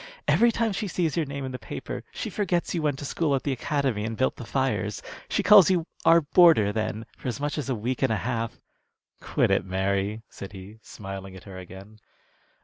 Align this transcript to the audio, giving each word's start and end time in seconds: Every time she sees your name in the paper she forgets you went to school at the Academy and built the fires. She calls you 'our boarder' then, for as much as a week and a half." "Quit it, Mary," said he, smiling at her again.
Every 0.27 0.51
time 0.51 0.71
she 0.73 0.87
sees 0.87 1.15
your 1.15 1.27
name 1.27 1.45
in 1.45 1.51
the 1.51 1.59
paper 1.59 2.03
she 2.11 2.31
forgets 2.31 2.73
you 2.73 2.81
went 2.81 2.97
to 2.97 3.05
school 3.05 3.35
at 3.35 3.43
the 3.43 3.51
Academy 3.51 4.03
and 4.03 4.17
built 4.17 4.35
the 4.35 4.45
fires. 4.45 5.03
She 5.29 5.43
calls 5.43 5.69
you 5.69 5.85
'our 6.05 6.21
boarder' 6.21 6.73
then, 6.73 7.05
for 7.15 7.27
as 7.27 7.39
much 7.39 7.55
as 7.55 7.69
a 7.69 7.75
week 7.75 8.01
and 8.01 8.11
a 8.11 8.17
half." 8.25 8.59
"Quit 9.19 9.51
it, 9.51 9.63
Mary," 9.63 10.23
said 10.27 10.53
he, 10.53 10.79
smiling 10.81 11.35
at 11.35 11.43
her 11.43 11.59
again. 11.59 11.99